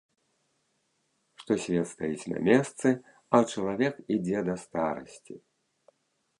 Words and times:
Што 1.41 1.57
свет 1.65 1.85
стаіць 1.93 2.29
на 2.33 2.39
месцы, 2.49 2.87
а 3.35 3.43
чалавек 3.51 3.95
ідзе 4.17 4.39
да 4.51 4.55
старасці. 4.67 5.35